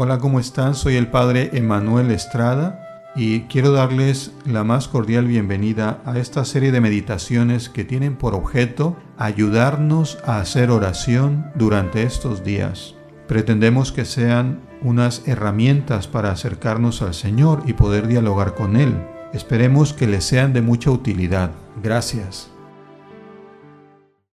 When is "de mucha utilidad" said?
20.52-21.50